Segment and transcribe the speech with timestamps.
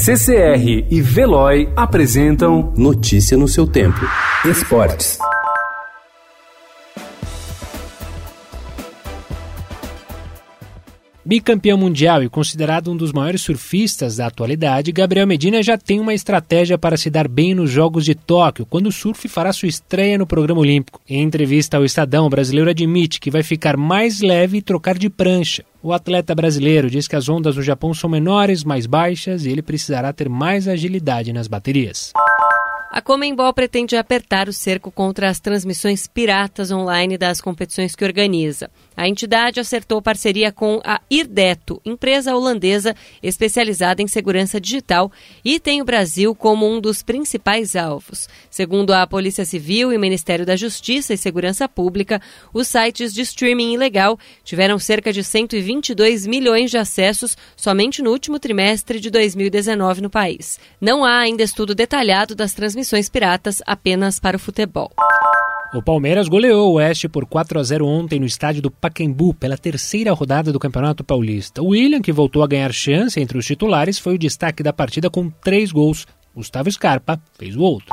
[0.00, 3.98] CCR e Veloy apresentam Notícia no seu tempo.
[4.44, 5.18] Esportes.
[11.24, 16.14] Bicampeão mundial e considerado um dos maiores surfistas da atualidade, Gabriel Medina já tem uma
[16.14, 20.16] estratégia para se dar bem nos Jogos de Tóquio, quando o surf fará sua estreia
[20.16, 21.00] no programa olímpico.
[21.08, 25.10] Em entrevista ao Estadão, o brasileiro admite que vai ficar mais leve e trocar de
[25.10, 25.64] prancha.
[25.80, 29.62] O atleta brasileiro diz que as ondas no Japão são menores, mais baixas e ele
[29.62, 32.12] precisará ter mais agilidade nas baterias.
[32.90, 38.70] A Comembol pretende apertar o cerco contra as transmissões piratas online das competições que organiza.
[38.96, 45.12] A entidade acertou parceria com a Irdeto, empresa holandesa especializada em segurança digital,
[45.44, 48.26] e tem o Brasil como um dos principais alvos.
[48.50, 52.22] Segundo a Polícia Civil e o Ministério da Justiça e Segurança Pública,
[52.54, 58.38] os sites de streaming ilegal tiveram cerca de 122 milhões de acessos somente no último
[58.38, 60.58] trimestre de 2019 no país.
[60.80, 64.90] Não há ainda estudo detalhado das transmissões transmissões piratas apenas para o futebol.
[65.74, 69.58] O Palmeiras goleou o Oeste por 4 a 0 ontem no estádio do Pacaembu pela
[69.58, 71.60] terceira rodada do Campeonato Paulista.
[71.60, 75.10] O William, que voltou a ganhar chance entre os titulares, foi o destaque da partida
[75.10, 76.06] com três gols.
[76.34, 77.88] Gustavo Scarpa fez o outro.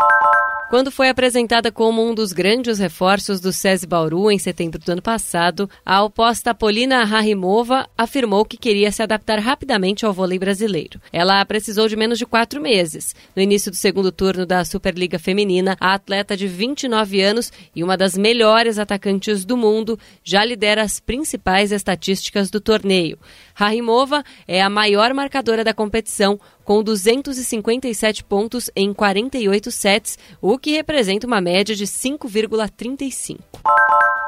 [0.68, 5.02] Quando foi apresentada como um dos grandes reforços do SESI Bauru em setembro do ano
[5.02, 11.00] passado, a oposta Polina Rarimova afirmou que queria se adaptar rapidamente ao vôlei brasileiro.
[11.14, 13.16] Ela precisou de menos de quatro meses.
[13.36, 17.96] No início do segundo turno da Superliga Feminina, a atleta de 29 anos e uma
[17.96, 23.20] das melhores atacantes do mundo já lidera as principais estatísticas do torneio.
[23.54, 30.18] Rarimova é a maior marcadora da competição, com 257 pontos em 48 sets,
[30.56, 33.39] o que representa uma média de 5,35.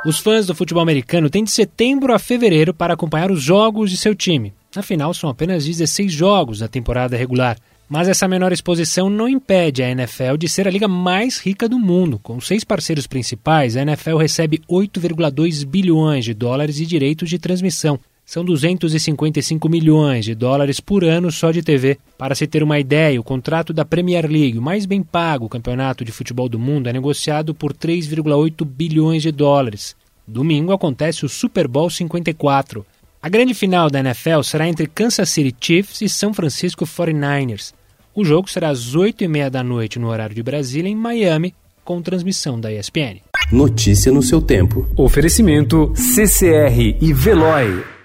[0.05, 3.97] Os fãs do futebol americano têm de setembro a fevereiro para acompanhar os jogos de
[3.97, 4.53] seu time.
[4.75, 7.57] Afinal, são apenas 16 jogos da temporada regular.
[7.89, 11.79] Mas essa menor exposição não impede a NFL de ser a liga mais rica do
[11.79, 12.19] mundo.
[12.19, 17.97] Com seis parceiros principais, a NFL recebe 8,2 bilhões de dólares de direitos de transmissão,
[18.27, 21.97] são 255 milhões de dólares por ano só de TV.
[22.17, 26.03] Para se ter uma ideia, o contrato da Premier League, o mais bem pago campeonato
[26.03, 29.95] de futebol do mundo, é negociado por 3,8 bilhões de dólares.
[30.27, 32.85] Domingo acontece o Super Bowl 54.
[33.21, 37.73] A grande final da NFL será entre Kansas City Chiefs e São Francisco 49ers.
[38.13, 41.55] O jogo será às 8h30 da noite no horário de Brasília, em Miami,
[41.85, 43.21] com transmissão da ESPN.
[43.53, 44.85] Notícia no seu tempo.
[44.97, 47.96] Oferecimento CCR e Veloy.